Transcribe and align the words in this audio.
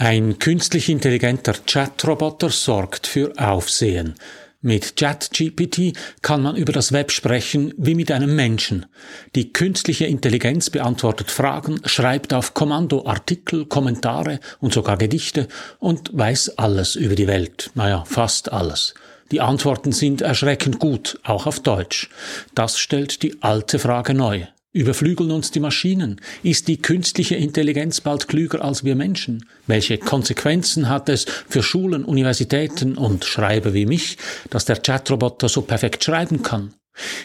Ein 0.00 0.38
künstlich 0.38 0.90
intelligenter 0.90 1.54
Chatroboter 1.66 2.50
sorgt 2.50 3.08
für 3.08 3.32
Aufsehen. 3.36 4.14
Mit 4.60 4.94
ChatGPT 4.94 5.92
kann 6.22 6.40
man 6.40 6.54
über 6.54 6.72
das 6.72 6.92
Web 6.92 7.10
sprechen 7.10 7.74
wie 7.76 7.96
mit 7.96 8.12
einem 8.12 8.36
Menschen. 8.36 8.86
Die 9.34 9.52
künstliche 9.52 10.06
Intelligenz 10.06 10.70
beantwortet 10.70 11.32
Fragen, 11.32 11.80
schreibt 11.84 12.32
auf 12.32 12.54
Kommando 12.54 13.06
Artikel, 13.06 13.66
Kommentare 13.66 14.38
und 14.60 14.72
sogar 14.72 14.98
Gedichte 14.98 15.48
und 15.80 16.16
weiß 16.16 16.58
alles 16.58 16.94
über 16.94 17.16
die 17.16 17.26
Welt. 17.26 17.72
Naja, 17.74 18.04
fast 18.04 18.52
alles. 18.52 18.94
Die 19.32 19.40
Antworten 19.40 19.90
sind 19.90 20.20
erschreckend 20.20 20.78
gut, 20.78 21.18
auch 21.24 21.46
auf 21.46 21.58
Deutsch. 21.58 22.08
Das 22.54 22.78
stellt 22.78 23.24
die 23.24 23.42
alte 23.42 23.80
Frage 23.80 24.14
neu. 24.14 24.46
Überflügeln 24.78 25.32
uns 25.32 25.50
die 25.50 25.58
Maschinen? 25.58 26.20
Ist 26.44 26.68
die 26.68 26.76
künstliche 26.76 27.34
Intelligenz 27.34 28.00
bald 28.00 28.28
klüger 28.28 28.64
als 28.64 28.84
wir 28.84 28.94
Menschen? 28.94 29.44
Welche 29.66 29.98
Konsequenzen 29.98 30.88
hat 30.88 31.08
es 31.08 31.24
für 31.24 31.64
Schulen, 31.64 32.04
Universitäten 32.04 32.96
und 32.96 33.24
Schreiber 33.24 33.74
wie 33.74 33.86
mich, 33.86 34.18
dass 34.50 34.66
der 34.66 34.76
Chatroboter 34.76 35.48
so 35.48 35.62
perfekt 35.62 36.04
schreiben 36.04 36.44
kann? 36.44 36.74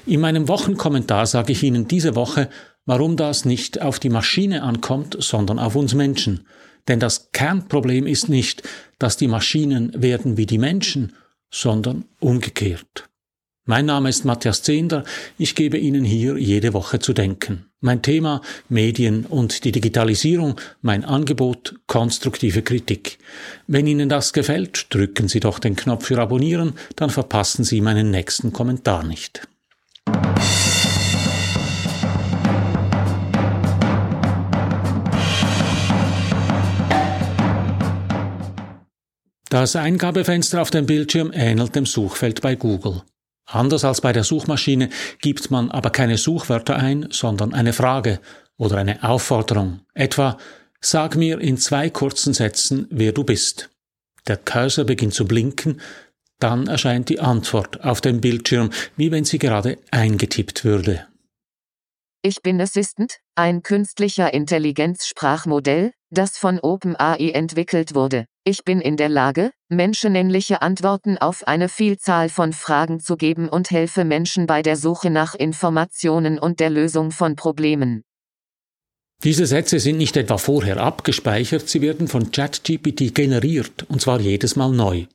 In 0.07 0.19
meinem 0.19 0.47
Wochenkommentar 0.47 1.27
sage 1.27 1.51
ich 1.51 1.61
Ihnen 1.61 1.87
diese 1.87 2.15
Woche, 2.15 2.49
warum 2.87 3.17
das 3.17 3.45
nicht 3.45 3.79
auf 3.83 3.99
die 3.99 4.09
Maschine 4.09 4.63
ankommt, 4.63 5.15
sondern 5.19 5.59
auf 5.59 5.75
uns 5.75 5.93
Menschen. 5.93 6.47
Denn 6.87 6.99
das 6.99 7.31
Kernproblem 7.33 8.07
ist 8.07 8.29
nicht, 8.29 8.63
dass 8.97 9.15
die 9.15 9.27
Maschinen 9.27 9.93
werden 10.01 10.37
wie 10.37 10.47
die 10.47 10.57
Menschen, 10.57 11.13
sondern 11.51 12.05
umgekehrt. 12.19 13.07
Mein 13.65 13.85
Name 13.85 14.09
ist 14.09 14.25
Matthias 14.25 14.61
Zehnder. 14.61 15.05
Ich 15.37 15.55
gebe 15.55 15.77
Ihnen 15.77 16.03
hier 16.03 16.37
jede 16.37 16.73
Woche 16.73 16.99
zu 16.99 17.13
denken. 17.13 17.67
Mein 17.79 18.01
Thema 18.01 18.41
Medien 18.67 19.25
und 19.25 19.63
die 19.63 19.71
Digitalisierung, 19.71 20.59
mein 20.81 21.05
Angebot 21.05 21.75
konstruktive 21.87 22.61
Kritik. 22.61 23.19
Wenn 23.65 23.87
Ihnen 23.87 24.09
das 24.09 24.33
gefällt, 24.33 24.93
drücken 24.93 25.29
Sie 25.29 25.39
doch 25.39 25.59
den 25.59 25.77
Knopf 25.77 26.07
für 26.07 26.19
Abonnieren, 26.19 26.73
dann 26.97 27.09
verpassen 27.09 27.63
Sie 27.63 27.79
meinen 27.79 28.11
nächsten 28.11 28.51
Kommentar 28.51 29.05
nicht. 29.05 29.47
Das 39.49 39.77
Eingabefenster 39.77 40.61
auf 40.61 40.69
dem 40.69 40.85
Bildschirm 40.85 41.31
ähnelt 41.33 41.75
dem 41.75 41.85
Suchfeld 41.85 42.41
bei 42.41 42.55
Google. 42.55 43.03
Anders 43.45 43.83
als 43.83 44.01
bei 44.01 44.13
der 44.13 44.23
Suchmaschine 44.23 44.89
gibt 45.21 45.51
man 45.51 45.69
aber 45.69 45.89
keine 45.89 46.17
Suchwörter 46.17 46.75
ein, 46.75 47.07
sondern 47.11 47.53
eine 47.53 47.73
Frage 47.73 48.19
oder 48.57 48.77
eine 48.77 49.03
Aufforderung. 49.03 49.81
Etwa, 49.93 50.37
sag 50.79 51.15
mir 51.15 51.39
in 51.39 51.57
zwei 51.57 51.89
kurzen 51.89 52.33
Sätzen, 52.33 52.87
wer 52.89 53.11
du 53.11 53.23
bist. 53.23 53.69
Der 54.27 54.37
Cursor 54.37 54.85
beginnt 54.85 55.13
zu 55.13 55.25
blinken, 55.25 55.81
dann 56.39 56.67
erscheint 56.67 57.09
die 57.09 57.19
Antwort 57.19 57.83
auf 57.83 58.01
dem 58.01 58.21
Bildschirm, 58.21 58.69
wie 58.95 59.11
wenn 59.11 59.25
sie 59.25 59.39
gerade 59.39 59.77
eingetippt 59.91 60.65
würde. 60.65 61.05
Ich 62.25 62.41
bin 62.41 62.61
Assistant, 62.61 63.19
ein 63.35 63.63
künstlicher 63.63 64.33
Intelligenzsprachmodell, 64.33 65.91
das 66.09 66.37
von 66.37 66.57
OpenAI 66.57 67.31
entwickelt 67.33 67.95
wurde. 67.95 68.27
Ich 68.45 68.63
bin 68.63 68.79
in 68.79 68.95
der 68.95 69.09
Lage, 69.09 69.51
menschenähnliche 69.67 70.61
Antworten 70.61 71.17
auf 71.17 71.45
eine 71.45 71.67
Vielzahl 71.67 72.29
von 72.29 72.53
Fragen 72.53 73.01
zu 73.01 73.17
geben 73.17 73.49
und 73.49 73.71
helfe 73.71 74.05
Menschen 74.05 74.47
bei 74.47 74.61
der 74.61 74.77
Suche 74.77 75.09
nach 75.09 75.35
Informationen 75.35 76.39
und 76.39 76.61
der 76.61 76.69
Lösung 76.69 77.11
von 77.11 77.35
Problemen. 77.35 78.05
Diese 79.23 79.45
Sätze 79.45 79.79
sind 79.79 79.97
nicht 79.97 80.17
etwa 80.17 80.37
vorher 80.37 80.77
abgespeichert, 80.77 81.69
sie 81.69 81.81
werden 81.81 82.09
von 82.09 82.31
ChatGPT 82.31 83.15
generiert, 83.15 83.85
und 83.87 84.01
zwar 84.01 84.19
jedes 84.19 84.57
Mal 84.57 84.73
neu. 84.73 85.05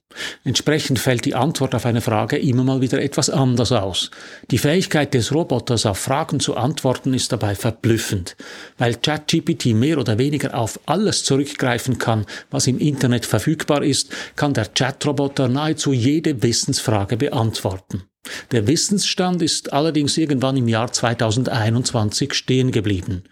Entsprechend 0.44 0.98
fällt 0.98 1.26
die 1.26 1.34
Antwort 1.34 1.74
auf 1.74 1.84
eine 1.84 2.00
Frage 2.00 2.38
immer 2.38 2.64
mal 2.64 2.80
wieder 2.80 3.02
etwas 3.02 3.28
anders 3.28 3.70
aus. 3.70 4.10
Die 4.50 4.56
Fähigkeit 4.56 5.12
des 5.12 5.34
Roboters 5.34 5.84
auf 5.84 5.98
Fragen 5.98 6.40
zu 6.40 6.56
antworten 6.56 7.12
ist 7.12 7.32
dabei 7.32 7.54
verblüffend, 7.54 8.34
weil 8.78 8.94
ChatGPT 8.94 9.74
mehr 9.74 9.98
oder 9.98 10.16
weniger 10.16 10.58
auf 10.58 10.80
alles 10.86 11.24
zurückgreifen 11.24 11.98
kann, 11.98 12.24
was 12.50 12.66
im 12.66 12.78
Internet 12.78 13.26
verfügbar 13.26 13.82
ist, 13.82 14.10
kann 14.36 14.54
der 14.54 14.68
Chatroboter 14.74 15.48
nahezu 15.48 15.92
jede 15.92 16.42
Wissensfrage 16.42 17.18
beantworten. 17.18 18.04
Der 18.52 18.66
Wissensstand 18.66 19.42
ist 19.42 19.72
allerdings 19.72 20.16
irgendwann 20.16 20.56
im 20.56 20.68
Jahr 20.68 20.92
2021 20.92 22.34
stehen 22.34 22.72
geblieben. 22.72 23.24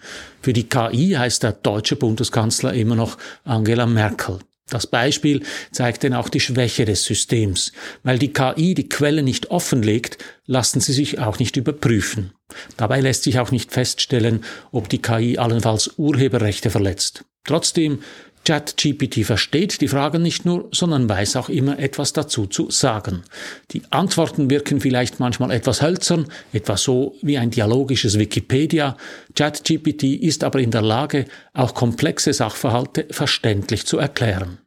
Für 0.43 0.53
die 0.53 0.69
KI 0.69 1.15
heißt 1.19 1.43
der 1.43 1.53
deutsche 1.53 1.97
Bundeskanzler 1.97 2.75
immer 2.75 2.97
noch 2.97 3.19
Angela 3.45 3.87
Merkel. 3.87 4.39
Das 4.69 4.89
Beispiel 4.89 5.43
zeigt 5.71 6.03
denn 6.03 6.13
auch 6.13 6.29
die 6.29 6.41
Schwäche 6.41 6.85
des 6.85 7.05
Systems. 7.05 7.73
Weil 8.03 8.19
die 8.19 8.33
KI 8.33 8.75
die 8.75 8.89
Quelle 8.89 9.23
nicht 9.23 9.51
offenlegt, 9.53 10.19
lassen 10.45 10.81
sie 10.81 10.93
sich 10.93 11.21
auch 11.21 11.39
nicht 11.39 11.57
überprüfen. 11.57 12.33
Dabei 12.77 13.01
lässt 13.01 13.23
sich 13.23 13.39
auch 13.39 13.53
nicht 13.53 13.71
feststellen, 13.71 14.45
ob 14.73 14.89
die 14.89 15.01
KI 15.01 15.39
allenfalls 15.39 15.93
Urheberrechte 15.99 16.71
verletzt. 16.71 17.25
Trotzdem 17.45 18.01
ChatGPT 18.47 19.25
versteht 19.25 19.81
die 19.81 19.89
Fragen 19.89 20.23
nicht 20.23 20.45
nur, 20.45 20.69
sondern 20.73 21.09
weiß 21.09 21.35
auch 21.35 21.49
immer 21.49 21.81
etwas 21.81 22.13
dazu 22.13 22.47
zu 22.47 22.71
sagen. 22.71 23.25
Die 23.73 23.83
Antworten 23.91 24.49
wirken 24.51 24.81
vielleicht 24.81 25.19
manchmal 25.19 25.51
etwas 25.51 25.83
hölzern, 25.83 26.29
etwa 26.53 26.77
so 26.77 27.17
wie 27.23 27.39
ein 27.39 27.51
dialogisches 27.51 28.21
Wikipedia. 28.21 28.97
ChatGPT 29.35 30.05
ist 30.05 30.45
aber 30.45 30.61
in 30.61 30.71
der 30.71 30.83
Lage, 30.83 31.25
auch 31.55 31.75
komplexe 31.75 32.33
Sachverhalte 32.33 33.07
verständlich 33.11 33.85
zu 33.85 33.99
erklären. 33.99 34.59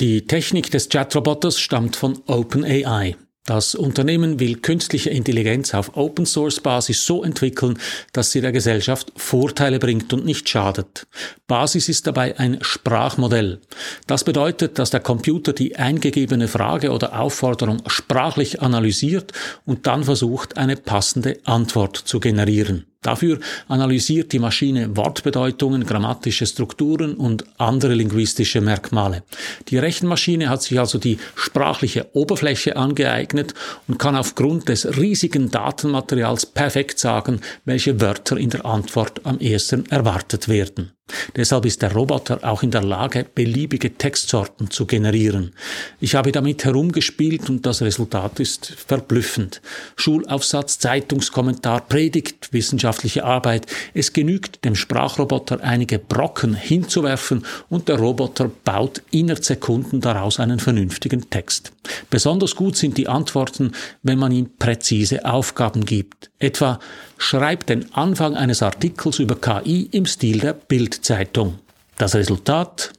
Die 0.00 0.26
Technik 0.26 0.70
des 0.70 0.88
Chatroboters 0.88 1.60
stammt 1.60 1.96
von 1.96 2.22
OpenAI. 2.26 3.16
Das 3.46 3.74
Unternehmen 3.74 4.38
will 4.38 4.56
künstliche 4.56 5.10
Intelligenz 5.10 5.72
auf 5.72 5.96
Open 5.96 6.26
Source 6.26 6.60
Basis 6.60 7.06
so 7.06 7.24
entwickeln, 7.24 7.78
dass 8.12 8.32
sie 8.32 8.42
der 8.42 8.52
Gesellschaft 8.52 9.12
Vorteile 9.16 9.78
bringt 9.78 10.12
und 10.12 10.26
nicht 10.26 10.48
schadet. 10.48 11.06
Basis 11.46 11.88
ist 11.88 12.06
dabei 12.06 12.38
ein 12.38 12.58
Sprachmodell. 12.60 13.60
Das 14.06 14.24
bedeutet, 14.24 14.78
dass 14.78 14.90
der 14.90 15.00
Computer 15.00 15.52
die 15.54 15.76
eingegebene 15.76 16.48
Frage 16.48 16.90
oder 16.90 17.18
Aufforderung 17.18 17.82
sprachlich 17.86 18.60
analysiert 18.60 19.32
und 19.64 19.86
dann 19.86 20.04
versucht, 20.04 20.58
eine 20.58 20.76
passende 20.76 21.38
Antwort 21.44 21.96
zu 21.96 22.20
generieren. 22.20 22.89
Dafür 23.02 23.38
analysiert 23.66 24.32
die 24.32 24.38
Maschine 24.38 24.94
Wortbedeutungen, 24.94 25.86
grammatische 25.86 26.44
Strukturen 26.44 27.14
und 27.14 27.44
andere 27.56 27.94
linguistische 27.94 28.60
Merkmale. 28.60 29.22
Die 29.68 29.78
Rechenmaschine 29.78 30.50
hat 30.50 30.62
sich 30.62 30.78
also 30.78 30.98
die 30.98 31.18
sprachliche 31.34 32.08
Oberfläche 32.12 32.76
angeeignet 32.76 33.54
und 33.88 33.98
kann 33.98 34.16
aufgrund 34.16 34.68
des 34.68 34.98
riesigen 34.98 35.50
Datenmaterials 35.50 36.44
perfekt 36.44 36.98
sagen, 36.98 37.40
welche 37.64 38.02
Wörter 38.02 38.36
in 38.36 38.50
der 38.50 38.66
Antwort 38.66 39.22
am 39.24 39.38
ehesten 39.38 39.86
erwartet 39.90 40.48
werden. 40.48 40.92
Deshalb 41.36 41.66
ist 41.66 41.82
der 41.82 41.92
Roboter 41.92 42.40
auch 42.42 42.62
in 42.62 42.70
der 42.70 42.82
Lage, 42.82 43.26
beliebige 43.34 43.96
Textsorten 43.96 44.70
zu 44.70 44.86
generieren. 44.86 45.52
Ich 46.00 46.14
habe 46.14 46.32
damit 46.32 46.64
herumgespielt 46.64 47.48
und 47.50 47.66
das 47.66 47.82
Resultat 47.82 48.40
ist 48.40 48.66
verblüffend. 48.66 49.60
Schulaufsatz, 49.96 50.78
Zeitungskommentar, 50.78 51.82
Predigt, 51.88 52.52
wissenschaftliche 52.52 53.24
Arbeit. 53.24 53.66
Es 53.94 54.12
genügt 54.12 54.64
dem 54.64 54.74
Sprachroboter 54.74 55.62
einige 55.62 55.98
Brocken 55.98 56.54
hinzuwerfen 56.54 57.44
und 57.68 57.88
der 57.88 57.98
Roboter 57.98 58.50
baut 58.64 59.02
innerhalb 59.10 59.44
Sekunden 59.44 60.00
daraus 60.00 60.40
einen 60.40 60.58
vernünftigen 60.58 61.30
Text. 61.30 61.72
Besonders 62.10 62.56
gut 62.56 62.76
sind 62.76 62.98
die 62.98 63.08
Antworten, 63.08 63.72
wenn 64.02 64.18
man 64.18 64.32
ihm 64.32 64.50
präzise 64.58 65.24
Aufgaben 65.24 65.84
gibt. 65.84 66.30
Etwa 66.38 66.78
schreibt 67.20 67.68
den 67.68 67.94
Anfang 67.94 68.34
eines 68.34 68.62
Artikels 68.62 69.18
über 69.18 69.36
KI 69.36 69.88
im 69.92 70.06
Stil 70.06 70.40
der 70.40 70.54
Bildzeitung. 70.54 71.58
Das 71.96 72.14
Resultat? 72.14 72.92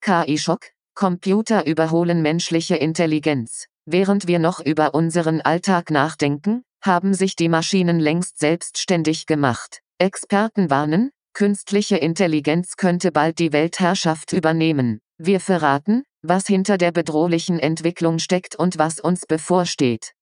KI-Schock. 0.00 0.66
Computer 0.94 1.64
überholen 1.64 2.22
menschliche 2.22 2.74
Intelligenz. 2.74 3.66
Während 3.86 4.26
wir 4.26 4.40
noch 4.40 4.58
über 4.58 4.94
unseren 4.94 5.40
Alltag 5.40 5.92
nachdenken, 5.92 6.64
haben 6.82 7.14
sich 7.14 7.36
die 7.36 7.48
Maschinen 7.48 8.00
längst 8.00 8.40
selbstständig 8.40 9.26
gemacht. 9.26 9.80
Experten 9.98 10.68
warnen, 10.68 11.10
künstliche 11.34 11.96
Intelligenz 11.96 12.76
könnte 12.76 13.12
bald 13.12 13.38
die 13.38 13.52
Weltherrschaft 13.52 14.32
übernehmen. 14.32 15.00
Wir 15.18 15.38
verraten, 15.38 16.02
was 16.22 16.48
hinter 16.48 16.78
der 16.78 16.90
bedrohlichen 16.90 17.60
Entwicklung 17.60 18.18
steckt 18.18 18.56
und 18.56 18.76
was 18.76 18.98
uns 18.98 19.24
bevorsteht. 19.24 20.14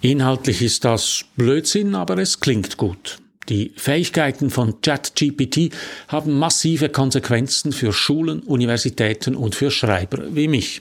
Inhaltlich 0.00 0.62
ist 0.62 0.84
das 0.84 1.24
Blödsinn, 1.36 1.94
aber 1.94 2.18
es 2.18 2.40
klingt 2.40 2.76
gut. 2.76 3.18
Die 3.48 3.72
Fähigkeiten 3.76 4.48
von 4.48 4.80
ChatGPT 4.80 5.70
haben 6.08 6.38
massive 6.38 6.88
Konsequenzen 6.88 7.72
für 7.72 7.92
Schulen, 7.92 8.40
Universitäten 8.40 9.36
und 9.36 9.54
für 9.54 9.70
Schreiber 9.70 10.34
wie 10.34 10.48
mich. 10.48 10.80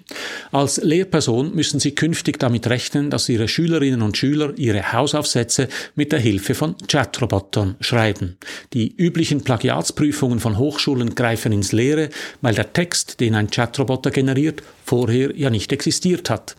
Als 0.52 0.78
Lehrperson 0.78 1.54
müssen 1.54 1.82
Sie 1.82 1.94
künftig 1.94 2.40
damit 2.40 2.68
rechnen, 2.68 3.10
dass 3.10 3.28
Ihre 3.28 3.50
Schülerinnen 3.50 4.02
und 4.02 4.18
Schüler 4.18 4.54
ihre 4.58 4.94
Hausaufsätze 4.94 5.68
mit 5.96 6.14
der 6.14 6.20
Hilfe 6.20 6.56
von 6.56 6.76
Chatrobotern 6.88 7.76
schreiben. 7.82 8.38
Die 8.72 8.96
üblichen 8.96 9.44
Plagiatsprüfungen 9.44 10.40
von 10.40 10.58
Hochschulen 10.58 11.16
greifen 11.16 11.52
ins 11.52 11.74
Leere, 11.74 12.10
weil 12.42 12.56
der 12.56 12.72
Text, 12.72 13.20
den 13.20 13.36
ein 13.36 13.50
Chatroboter 13.50 14.12
generiert, 14.12 14.64
vorher 14.86 15.36
ja 15.36 15.50
nicht 15.50 15.74
existiert 15.74 16.30
hat. 16.30 16.56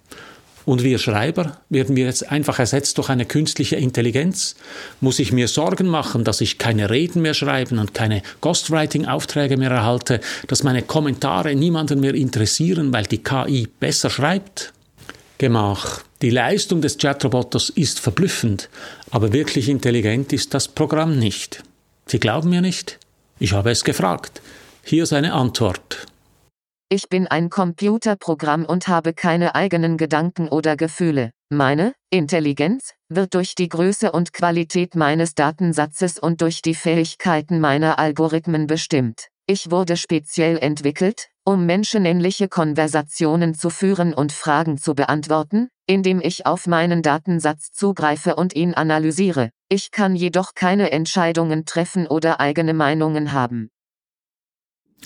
Und 0.66 0.82
wir 0.82 0.98
Schreiber, 0.98 1.58
werden 1.68 1.94
wir 1.94 2.06
jetzt 2.06 2.30
einfach 2.30 2.58
ersetzt 2.58 2.96
durch 2.96 3.10
eine 3.10 3.26
künstliche 3.26 3.76
Intelligenz? 3.76 4.54
Muss 5.00 5.18
ich 5.18 5.30
mir 5.30 5.46
Sorgen 5.46 5.86
machen, 5.86 6.24
dass 6.24 6.40
ich 6.40 6.56
keine 6.56 6.88
Reden 6.88 7.20
mehr 7.20 7.34
schreiben 7.34 7.78
und 7.78 7.92
keine 7.92 8.22
Ghostwriting-Aufträge 8.40 9.58
mehr 9.58 9.70
erhalte, 9.70 10.20
dass 10.46 10.62
meine 10.62 10.82
Kommentare 10.82 11.54
niemanden 11.54 12.00
mehr 12.00 12.14
interessieren, 12.14 12.92
weil 12.92 13.04
die 13.04 13.22
KI 13.22 13.68
besser 13.78 14.08
schreibt? 14.08 14.72
Gemach. 15.36 16.02
Die 16.22 16.30
Leistung 16.30 16.80
des 16.80 16.96
Chatroboters 16.96 17.68
ist 17.68 18.00
verblüffend, 18.00 18.70
aber 19.10 19.34
wirklich 19.34 19.68
intelligent 19.68 20.32
ist 20.32 20.54
das 20.54 20.68
Programm 20.68 21.18
nicht. 21.18 21.62
Sie 22.06 22.20
glauben 22.20 22.48
mir 22.48 22.62
nicht? 22.62 22.98
Ich 23.38 23.52
habe 23.52 23.70
es 23.70 23.84
gefragt. 23.84 24.40
Hier 24.82 25.04
seine 25.04 25.34
Antwort. 25.34 26.06
Ich 26.88 27.08
bin 27.08 27.26
ein 27.26 27.50
Computerprogramm 27.50 28.64
und 28.64 28.88
habe 28.88 29.14
keine 29.14 29.54
eigenen 29.54 29.96
Gedanken 29.96 30.48
oder 30.48 30.76
Gefühle. 30.76 31.30
Meine 31.50 31.94
Intelligenz 32.10 32.92
wird 33.08 33.34
durch 33.34 33.54
die 33.54 33.68
Größe 33.68 34.12
und 34.12 34.32
Qualität 34.32 34.94
meines 34.94 35.34
Datensatzes 35.34 36.18
und 36.18 36.40
durch 36.40 36.62
die 36.62 36.74
Fähigkeiten 36.74 37.58
meiner 37.58 37.98
Algorithmen 37.98 38.66
bestimmt. 38.66 39.28
Ich 39.46 39.70
wurde 39.70 39.96
speziell 39.96 40.58
entwickelt, 40.58 41.28
um 41.44 41.66
menschenähnliche 41.66 42.48
Konversationen 42.48 43.54
zu 43.54 43.68
führen 43.70 44.14
und 44.14 44.32
Fragen 44.32 44.78
zu 44.78 44.94
beantworten, 44.94 45.68
indem 45.86 46.20
ich 46.20 46.46
auf 46.46 46.66
meinen 46.66 47.02
Datensatz 47.02 47.70
zugreife 47.72 48.36
und 48.36 48.54
ihn 48.54 48.72
analysiere. 48.74 49.50
Ich 49.68 49.90
kann 49.90 50.16
jedoch 50.16 50.54
keine 50.54 50.92
Entscheidungen 50.92 51.66
treffen 51.66 52.06
oder 52.06 52.40
eigene 52.40 52.72
Meinungen 52.72 53.32
haben. 53.32 53.70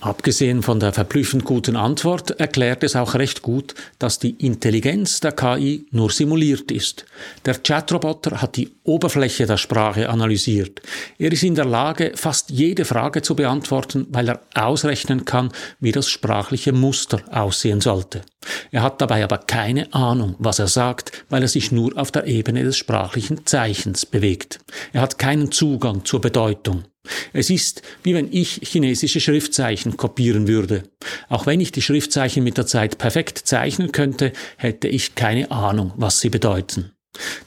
Abgesehen 0.00 0.62
von 0.62 0.78
der 0.78 0.92
verblüffend 0.92 1.44
guten 1.44 1.74
Antwort 1.74 2.30
erklärt 2.38 2.84
es 2.84 2.94
auch 2.94 3.14
recht 3.14 3.42
gut, 3.42 3.74
dass 3.98 4.20
die 4.20 4.30
Intelligenz 4.30 5.18
der 5.18 5.32
KI 5.32 5.86
nur 5.90 6.10
simuliert 6.10 6.70
ist. 6.70 7.04
Der 7.44 7.54
Chatroboter 7.54 8.40
hat 8.40 8.56
die 8.56 8.70
Oberfläche 8.84 9.46
der 9.46 9.56
Sprache 9.56 10.08
analysiert. 10.08 10.82
Er 11.18 11.32
ist 11.32 11.42
in 11.42 11.56
der 11.56 11.64
Lage, 11.64 12.12
fast 12.14 12.50
jede 12.50 12.84
Frage 12.84 13.22
zu 13.22 13.34
beantworten, 13.34 14.06
weil 14.10 14.28
er 14.28 14.40
ausrechnen 14.54 15.24
kann, 15.24 15.50
wie 15.80 15.92
das 15.92 16.08
sprachliche 16.08 16.72
Muster 16.72 17.20
aussehen 17.30 17.80
sollte. 17.80 18.22
Er 18.70 18.82
hat 18.82 19.00
dabei 19.00 19.24
aber 19.24 19.38
keine 19.38 19.92
Ahnung, 19.92 20.36
was 20.38 20.60
er 20.60 20.68
sagt, 20.68 21.24
weil 21.28 21.42
er 21.42 21.48
sich 21.48 21.72
nur 21.72 21.98
auf 21.98 22.12
der 22.12 22.26
Ebene 22.26 22.62
des 22.62 22.76
sprachlichen 22.76 23.46
Zeichens 23.46 24.06
bewegt. 24.06 24.60
Er 24.92 25.00
hat 25.00 25.18
keinen 25.18 25.50
Zugang 25.50 26.04
zur 26.04 26.20
Bedeutung. 26.20 26.84
Es 27.32 27.50
ist, 27.50 27.82
wie 28.02 28.14
wenn 28.14 28.32
ich 28.32 28.60
chinesische 28.62 29.20
Schriftzeichen 29.20 29.96
kopieren 29.96 30.48
würde. 30.48 30.84
Auch 31.28 31.46
wenn 31.46 31.60
ich 31.60 31.72
die 31.72 31.82
Schriftzeichen 31.82 32.44
mit 32.44 32.56
der 32.56 32.66
Zeit 32.66 32.98
perfekt 32.98 33.38
zeichnen 33.38 33.92
könnte, 33.92 34.32
hätte 34.56 34.88
ich 34.88 35.14
keine 35.14 35.50
Ahnung, 35.50 35.92
was 35.96 36.20
sie 36.20 36.30
bedeuten. 36.30 36.92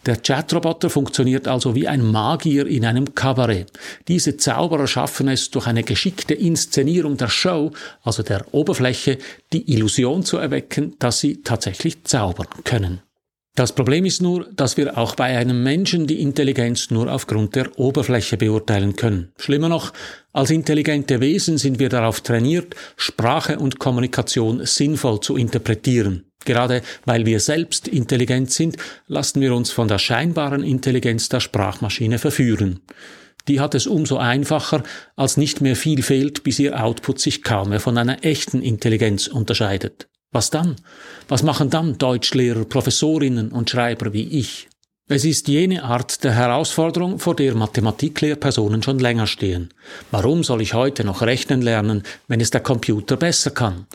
Der 0.06 0.18
Chatroboter 0.18 0.90
funktioniert 0.90 1.48
also 1.48 1.76
wie 1.76 1.88
ein 1.88 2.04
Magier 2.04 2.68
in 2.68 2.86
einem 2.86 3.16
Kabarett. 3.16 3.72
Diese 4.08 4.38
Zauberer 4.38 4.88
schaffen 4.88 5.28
es 5.28 5.50
durch 5.52 5.68
eine 5.68 5.84
geschickte 5.84 6.34
Inszenierung 6.34 7.18
der 7.18 7.30
Show, 7.30 7.72
also 8.04 8.24
der 8.24 8.54
Oberfläche, 8.54 9.18
die 9.54 9.72
Illusion 9.72 10.24
zu 10.24 10.38
erwecken, 10.38 10.96
dass 11.00 11.20
sie 11.20 11.42
tatsächlich 11.42 12.04
zaubern 12.04 12.48
können. 12.64 13.02
Das 13.56 13.76
Problem 13.76 14.06
ist 14.06 14.22
nur, 14.22 14.48
dass 14.56 14.78
wir 14.78 14.98
auch 14.98 15.16
bei 15.16 15.38
einem 15.38 15.62
Menschen 15.62 16.08
die 16.08 16.22
Intelligenz 16.22 16.90
nur 16.90 17.12
aufgrund 17.12 17.56
der 17.56 17.78
Oberfläche 17.78 18.38
beurteilen 18.38 18.96
können. 18.96 19.34
Schlimmer 19.38 19.68
noch, 19.68 19.92
als 20.32 20.52
intelligente 20.52 21.20
Wesen 21.20 21.58
sind 21.58 21.78
wir 21.78 21.90
darauf 21.90 22.22
trainiert, 22.22 22.76
Sprache 22.96 23.60
und 23.60 23.78
Kommunikation 23.78 24.66
sinnvoll 24.66 25.20
zu 25.20 25.36
interpretieren. 25.36 26.24
Gerade 26.46 26.82
weil 27.06 27.26
wir 27.26 27.42
selbst 27.42 27.90
intelligent 27.90 28.52
sind, 28.52 28.78
lassen 29.08 29.42
wir 29.42 29.54
uns 29.54 29.70
von 29.70 29.90
der 29.90 30.00
scheinbaren 30.00 30.64
Intelligenz 30.64 31.28
der 31.28 31.42
Sprachmaschine 31.42 32.20
verführen. 32.20 32.80
Die 33.48 33.60
hat 33.60 33.76
es 33.76 33.86
umso 33.86 34.18
einfacher, 34.18 34.84
als 35.16 35.36
nicht 35.36 35.62
mehr 35.62 35.76
viel 35.76 36.04
fehlt, 36.04 36.44
bis 36.44 36.60
ihr 36.60 36.82
Output 36.82 37.20
sich 37.20 37.44
kaum 37.44 37.70
mehr 37.70 37.80
von 37.80 37.98
einer 37.98 38.24
echten 38.24 38.62
Intelligenz 38.62 39.28
unterscheidet. 39.28 40.08
Was 40.32 40.50
dann? 40.50 40.78
Was 41.28 41.44
machen 41.44 41.70
dann 41.70 41.98
Deutschlehrer, 41.98 42.64
Professorinnen 42.64 43.52
und 43.52 43.70
Schreiber 43.70 44.14
wie 44.14 44.40
ich? 44.40 44.70
Es 45.10 45.26
ist 45.26 45.50
jene 45.50 45.84
Art 45.84 46.24
der 46.24 46.32
Herausforderung, 46.32 47.20
vor 47.20 47.36
der 47.36 47.54
Mathematiklehrpersonen 47.54 48.82
schon 48.82 48.98
länger 49.00 49.28
stehen. 49.28 49.74
Warum 50.10 50.46
soll 50.46 50.62
ich 50.62 50.74
heute 50.74 51.04
noch 51.04 51.22
rechnen 51.22 51.62
lernen, 51.62 52.04
wenn 52.30 52.40
es 52.40 52.50
der 52.50 52.62
Computer 52.62 53.18
besser 53.18 53.52
kann? 53.52 53.88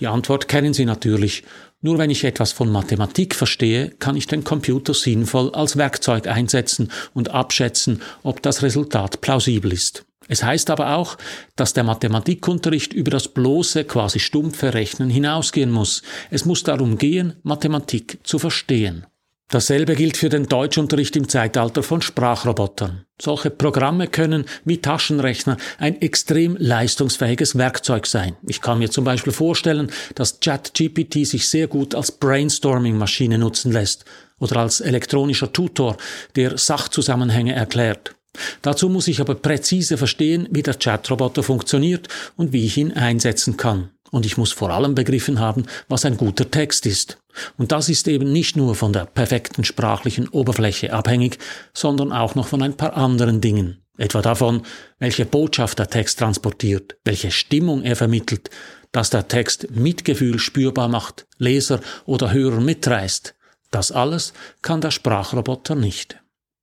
Die 0.00 0.08
Antwort 0.08 0.48
kennen 0.48 0.74
Sie 0.74 0.84
natürlich. 0.84 1.44
Nur 1.80 1.98
wenn 1.98 2.10
ich 2.10 2.24
etwas 2.24 2.50
von 2.50 2.72
Mathematik 2.72 3.36
verstehe, 3.36 3.90
kann 3.90 4.16
ich 4.16 4.26
den 4.26 4.42
Computer 4.42 4.94
sinnvoll 4.94 5.54
als 5.54 5.76
Werkzeug 5.76 6.26
einsetzen 6.26 6.90
und 7.12 7.30
abschätzen, 7.30 8.02
ob 8.24 8.42
das 8.42 8.62
Resultat 8.64 9.20
plausibel 9.20 9.72
ist. 9.72 10.04
Es 10.28 10.42
heißt 10.42 10.70
aber 10.70 10.96
auch, 10.96 11.16
dass 11.56 11.72
der 11.72 11.84
Mathematikunterricht 11.84 12.92
über 12.92 13.10
das 13.10 13.28
bloße, 13.28 13.84
quasi 13.84 14.20
stumpfe 14.20 14.74
Rechnen 14.74 15.10
hinausgehen 15.10 15.70
muss. 15.70 16.02
Es 16.30 16.44
muss 16.44 16.62
darum 16.62 16.98
gehen, 16.98 17.36
Mathematik 17.42 18.18
zu 18.24 18.38
verstehen. 18.38 19.06
Dasselbe 19.48 19.94
gilt 19.94 20.16
für 20.16 20.30
den 20.30 20.46
Deutschunterricht 20.46 21.14
im 21.16 21.28
Zeitalter 21.28 21.82
von 21.82 22.00
Sprachrobotern. 22.00 23.04
Solche 23.20 23.50
Programme 23.50 24.08
können, 24.08 24.46
wie 24.64 24.78
Taschenrechner, 24.80 25.58
ein 25.78 26.00
extrem 26.00 26.56
leistungsfähiges 26.58 27.56
Werkzeug 27.56 28.06
sein. 28.06 28.36
Ich 28.46 28.60
kann 28.60 28.78
mir 28.78 28.90
zum 28.90 29.04
Beispiel 29.04 29.32
vorstellen, 29.32 29.92
dass 30.14 30.40
ChatGPT 30.40 31.26
sich 31.26 31.48
sehr 31.48 31.68
gut 31.68 31.94
als 31.94 32.10
Brainstorming-Maschine 32.12 33.38
nutzen 33.38 33.70
lässt 33.70 34.06
oder 34.40 34.56
als 34.56 34.80
elektronischer 34.80 35.52
Tutor, 35.52 35.98
der 36.36 36.58
Sachzusammenhänge 36.58 37.54
erklärt. 37.54 38.16
Dazu 38.62 38.88
muss 38.88 39.08
ich 39.08 39.20
aber 39.20 39.34
präzise 39.34 39.96
verstehen, 39.96 40.48
wie 40.50 40.62
der 40.62 40.74
Chatroboter 40.74 41.42
funktioniert 41.42 42.08
und 42.36 42.52
wie 42.52 42.64
ich 42.64 42.76
ihn 42.76 42.92
einsetzen 42.92 43.56
kann. 43.56 43.90
Und 44.10 44.26
ich 44.26 44.36
muss 44.36 44.52
vor 44.52 44.70
allem 44.70 44.94
begriffen 44.94 45.40
haben, 45.40 45.64
was 45.88 46.04
ein 46.04 46.16
guter 46.16 46.50
Text 46.50 46.86
ist. 46.86 47.18
Und 47.58 47.72
das 47.72 47.88
ist 47.88 48.06
eben 48.06 48.32
nicht 48.32 48.56
nur 48.56 48.74
von 48.74 48.92
der 48.92 49.06
perfekten 49.06 49.64
sprachlichen 49.64 50.28
Oberfläche 50.28 50.92
abhängig, 50.92 51.38
sondern 51.72 52.12
auch 52.12 52.34
noch 52.34 52.46
von 52.46 52.62
ein 52.62 52.76
paar 52.76 52.96
anderen 52.96 53.40
Dingen. 53.40 53.82
Etwa 53.96 54.22
davon, 54.22 54.62
welche 54.98 55.24
Botschaft 55.24 55.78
der 55.78 55.88
Text 55.88 56.18
transportiert, 56.18 56.96
welche 57.04 57.30
Stimmung 57.30 57.82
er 57.82 57.96
vermittelt, 57.96 58.50
dass 58.92 59.10
der 59.10 59.28
Text 59.28 59.70
Mitgefühl 59.72 60.38
spürbar 60.38 60.88
macht, 60.88 61.26
Leser 61.38 61.80
oder 62.06 62.32
Hörer 62.32 62.60
mitreißt. 62.60 63.34
Das 63.70 63.90
alles 63.90 64.32
kann 64.62 64.80
der 64.80 64.92
Sprachroboter 64.92 65.74
nicht. 65.74 66.20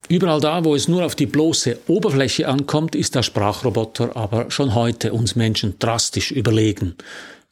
Überall 0.10 0.42
da, 0.42 0.64
wo 0.66 0.76
es 0.76 0.88
nur 0.88 1.06
auf 1.06 1.16
die 1.16 1.26
bloße 1.26 1.80
Oberfläche 1.88 2.48
ankommt, 2.48 2.96
ist 2.96 3.16
der 3.16 3.24
Sprachroboter 3.24 4.16
aber 4.16 4.52
schon 4.52 4.76
heute 4.76 5.14
uns 5.14 5.36
Menschen 5.36 5.76
drastisch 5.80 6.32
überlegen. 6.32 6.96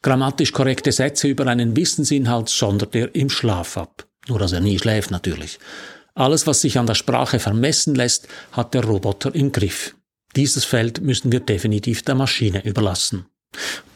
Grammatisch 0.02 0.52
korrekte 0.52 0.92
Sätze 0.92 1.28
über 1.28 1.46
einen 1.46 1.76
Wissensinhalt 1.76 2.48
sondert 2.48 2.94
er 2.94 3.14
im 3.14 3.30
Schlaf 3.30 3.76
ab. 3.76 4.06
Nur 4.28 4.38
dass 4.38 4.52
er 4.52 4.60
nie 4.60 4.78
schläft 4.78 5.10
natürlich. 5.10 5.58
Alles, 6.14 6.46
was 6.46 6.60
sich 6.60 6.78
an 6.78 6.86
der 6.86 6.94
Sprache 6.94 7.38
vermessen 7.38 7.94
lässt, 7.94 8.28
hat 8.52 8.74
der 8.74 8.84
Roboter 8.84 9.34
im 9.34 9.52
Griff. 9.52 9.94
Dieses 10.36 10.64
Feld 10.64 11.00
müssen 11.00 11.32
wir 11.32 11.40
definitiv 11.40 12.02
der 12.02 12.14
Maschine 12.14 12.64
überlassen. 12.64 13.26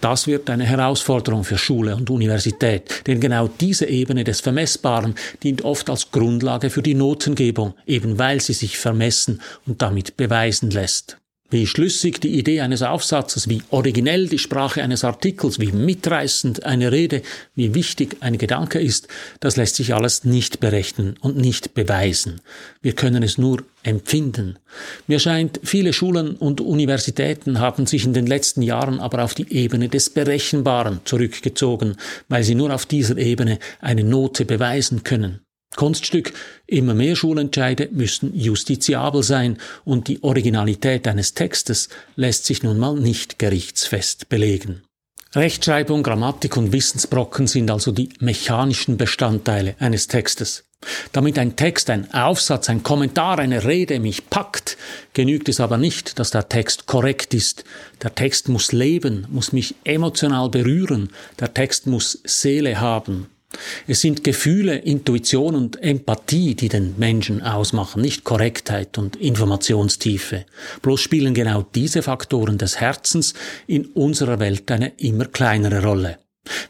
Das 0.00 0.26
wird 0.26 0.50
eine 0.50 0.64
Herausforderung 0.64 1.44
für 1.44 1.58
Schule 1.58 1.96
und 1.96 2.10
Universität, 2.10 3.06
denn 3.06 3.20
genau 3.20 3.48
diese 3.48 3.86
Ebene 3.86 4.24
des 4.24 4.40
Vermessbaren 4.40 5.14
dient 5.42 5.64
oft 5.64 5.88
als 5.88 6.10
Grundlage 6.10 6.70
für 6.70 6.82
die 6.82 6.94
Notengebung, 6.94 7.74
eben 7.86 8.18
weil 8.18 8.40
sie 8.40 8.52
sich 8.52 8.78
vermessen 8.78 9.40
und 9.66 9.82
damit 9.82 10.16
beweisen 10.16 10.70
lässt. 10.70 11.18
Wie 11.54 11.68
schlüssig 11.68 12.20
die 12.20 12.36
Idee 12.36 12.62
eines 12.62 12.82
Aufsatzes, 12.82 13.48
wie 13.48 13.62
originell 13.70 14.26
die 14.26 14.40
Sprache 14.40 14.82
eines 14.82 15.04
Artikels, 15.04 15.60
wie 15.60 15.70
mitreißend 15.70 16.64
eine 16.64 16.90
Rede, 16.90 17.22
wie 17.54 17.76
wichtig 17.76 18.16
ein 18.18 18.38
Gedanke 18.38 18.80
ist, 18.80 19.06
das 19.38 19.54
lässt 19.54 19.76
sich 19.76 19.94
alles 19.94 20.24
nicht 20.24 20.58
berechnen 20.58 21.14
und 21.20 21.36
nicht 21.36 21.72
beweisen. 21.72 22.40
Wir 22.82 22.94
können 22.94 23.22
es 23.22 23.38
nur 23.38 23.62
empfinden. 23.84 24.58
Mir 25.06 25.20
scheint, 25.20 25.60
viele 25.62 25.92
Schulen 25.92 26.34
und 26.34 26.60
Universitäten 26.60 27.60
haben 27.60 27.86
sich 27.86 28.04
in 28.04 28.14
den 28.14 28.26
letzten 28.26 28.62
Jahren 28.62 28.98
aber 28.98 29.22
auf 29.22 29.34
die 29.34 29.46
Ebene 29.54 29.88
des 29.88 30.10
Berechenbaren 30.10 31.02
zurückgezogen, 31.04 31.94
weil 32.28 32.42
sie 32.42 32.56
nur 32.56 32.74
auf 32.74 32.84
dieser 32.84 33.16
Ebene 33.16 33.60
eine 33.80 34.02
Note 34.02 34.44
beweisen 34.44 35.04
können. 35.04 35.38
Kunststück, 35.76 36.32
immer 36.66 36.94
mehr 36.94 37.16
Schulentscheide 37.16 37.88
müssen 37.92 38.34
justiziabel 38.34 39.22
sein 39.22 39.58
und 39.84 40.08
die 40.08 40.22
Originalität 40.22 41.06
eines 41.08 41.34
Textes 41.34 41.88
lässt 42.16 42.46
sich 42.46 42.62
nun 42.62 42.78
mal 42.78 42.94
nicht 42.96 43.38
gerichtsfest 43.38 44.28
belegen. 44.28 44.82
Rechtschreibung, 45.34 46.04
Grammatik 46.04 46.56
und 46.56 46.72
Wissensbrocken 46.72 47.48
sind 47.48 47.70
also 47.70 47.90
die 47.90 48.10
mechanischen 48.20 48.96
Bestandteile 48.96 49.74
eines 49.80 50.06
Textes. 50.06 50.64
Damit 51.12 51.38
ein 51.38 51.56
Text, 51.56 51.90
ein 51.90 52.12
Aufsatz, 52.12 52.68
ein 52.68 52.82
Kommentar, 52.82 53.38
eine 53.38 53.64
Rede 53.64 53.98
mich 53.98 54.28
packt, 54.30 54.76
genügt 55.12 55.48
es 55.48 55.58
aber 55.58 55.78
nicht, 55.78 56.18
dass 56.18 56.30
der 56.30 56.48
Text 56.48 56.86
korrekt 56.86 57.34
ist. 57.34 57.64
Der 58.02 58.14
Text 58.14 58.48
muss 58.48 58.72
leben, 58.72 59.26
muss 59.30 59.52
mich 59.52 59.74
emotional 59.84 60.50
berühren, 60.50 61.10
der 61.40 61.52
Text 61.52 61.86
muss 61.86 62.20
Seele 62.24 62.80
haben. 62.80 63.28
Es 63.86 64.00
sind 64.00 64.24
Gefühle, 64.24 64.76
Intuition 64.76 65.54
und 65.54 65.82
Empathie, 65.82 66.54
die 66.54 66.68
den 66.68 66.94
Menschen 66.98 67.42
ausmachen, 67.42 68.02
nicht 68.02 68.24
Korrektheit 68.24 68.98
und 68.98 69.16
Informationstiefe. 69.16 70.46
Bloß 70.82 71.00
spielen 71.00 71.34
genau 71.34 71.64
diese 71.74 72.02
Faktoren 72.02 72.58
des 72.58 72.80
Herzens 72.80 73.34
in 73.66 73.86
unserer 73.86 74.38
Welt 74.38 74.70
eine 74.70 74.92
immer 74.98 75.26
kleinere 75.26 75.82
Rolle. 75.82 76.18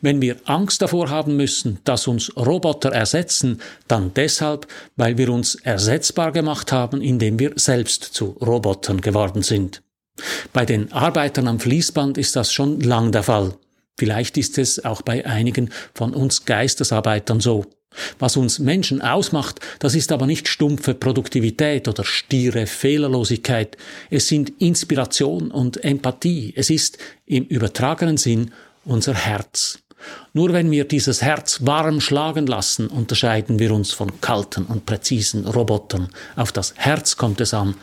Wenn 0.00 0.20
wir 0.20 0.36
Angst 0.44 0.82
davor 0.82 1.10
haben 1.10 1.36
müssen, 1.36 1.78
dass 1.84 2.06
uns 2.06 2.36
Roboter 2.36 2.90
ersetzen, 2.92 3.60
dann 3.88 4.12
deshalb, 4.14 4.66
weil 4.96 5.18
wir 5.18 5.30
uns 5.30 5.56
ersetzbar 5.56 6.32
gemacht 6.32 6.70
haben, 6.72 7.02
indem 7.02 7.38
wir 7.38 7.52
selbst 7.56 8.04
zu 8.04 8.36
Robotern 8.40 9.00
geworden 9.00 9.42
sind. 9.42 9.82
Bei 10.52 10.64
den 10.64 10.92
Arbeitern 10.92 11.48
am 11.48 11.58
Fließband 11.58 12.18
ist 12.18 12.36
das 12.36 12.52
schon 12.52 12.80
lang 12.80 13.10
der 13.10 13.24
Fall. 13.24 13.54
Vielleicht 13.98 14.36
ist 14.36 14.58
es 14.58 14.84
auch 14.84 15.02
bei 15.02 15.24
einigen 15.24 15.70
von 15.94 16.14
uns 16.14 16.44
Geistesarbeitern 16.44 17.40
so. 17.40 17.64
Was 18.18 18.36
uns 18.36 18.58
Menschen 18.58 19.02
ausmacht, 19.02 19.60
das 19.78 19.94
ist 19.94 20.10
aber 20.10 20.26
nicht 20.26 20.48
stumpfe 20.48 20.94
Produktivität 20.94 21.86
oder 21.86 22.04
stiere 22.04 22.66
Fehlerlosigkeit. 22.66 23.76
Es 24.10 24.26
sind 24.26 24.52
Inspiration 24.58 25.52
und 25.52 25.84
Empathie. 25.84 26.52
Es 26.56 26.70
ist 26.70 26.98
im 27.24 27.44
übertragenen 27.44 28.16
Sinn 28.16 28.50
unser 28.84 29.14
Herz. 29.14 29.78
Nur 30.32 30.52
wenn 30.52 30.70
wir 30.70 30.84
dieses 30.84 31.22
Herz 31.22 31.60
warm 31.64 32.00
schlagen 32.00 32.46
lassen, 32.46 32.88
unterscheiden 32.88 33.58
wir 33.58 33.72
uns 33.72 33.92
von 33.92 34.20
kalten 34.20 34.64
und 34.64 34.86
präzisen 34.86 35.46
Robotern. 35.46 36.08
Auf 36.36 36.52
das 36.52 36.74
Herz 36.76 37.16
kommt 37.16 37.40
es 37.40 37.54
an, 37.54 37.74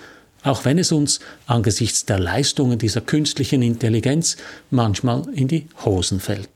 auch 0.43 0.65
wenn 0.65 0.77
es 0.77 0.91
uns 0.91 1.19
angesichts 1.47 2.05
der 2.05 2.19
Leistungen 2.19 2.77
dieser 2.77 3.01
künstlichen 3.01 3.61
Intelligenz 3.61 4.37
manchmal 4.69 5.23
in 5.33 5.47
die 5.47 5.67
Hosen 5.85 6.19
fällt. 6.19 6.49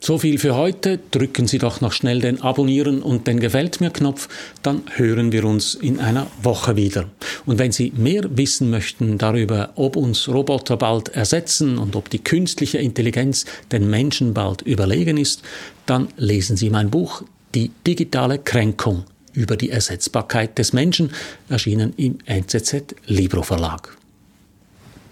So 0.00 0.18
viel 0.18 0.38
für 0.38 0.54
heute. 0.54 0.98
Drücken 1.12 1.46
Sie 1.46 1.56
doch 1.56 1.80
noch 1.80 1.92
schnell 1.92 2.20
den 2.20 2.42
Abonnieren 2.42 3.00
und 3.00 3.26
den 3.26 3.40
Gefällt 3.40 3.80
mir 3.80 3.88
Knopf, 3.88 4.28
dann 4.60 4.82
hören 4.96 5.32
wir 5.32 5.46
uns 5.46 5.74
in 5.74 5.98
einer 5.98 6.26
Woche 6.42 6.76
wieder. 6.76 7.08
Und 7.46 7.58
wenn 7.58 7.72
Sie 7.72 7.90
mehr 7.96 8.24
wissen 8.36 8.68
möchten 8.68 9.16
darüber, 9.16 9.70
ob 9.76 9.96
uns 9.96 10.28
Roboter 10.28 10.76
bald 10.76 11.08
ersetzen 11.08 11.78
und 11.78 11.96
ob 11.96 12.10
die 12.10 12.22
künstliche 12.22 12.76
Intelligenz 12.76 13.46
den 13.72 13.88
Menschen 13.88 14.34
bald 14.34 14.60
überlegen 14.60 15.16
ist, 15.16 15.42
dann 15.86 16.08
lesen 16.18 16.58
Sie 16.58 16.68
mein 16.68 16.90
Buch 16.90 17.22
Die 17.54 17.70
digitale 17.86 18.38
Kränkung 18.38 19.04
über 19.34 19.56
die 19.56 19.70
Ersetzbarkeit 19.70 20.58
des 20.58 20.72
Menschen, 20.72 21.10
erschienen 21.48 21.92
im 21.96 22.18
NZZ 22.24 22.94
Libro 23.06 23.42
Verlag. 23.42 23.96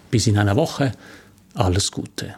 Bis 0.09 0.27
in 0.27 0.37
einer 0.37 0.55
Woche, 0.55 0.93
alles 1.53 1.91
Gute. 1.91 2.35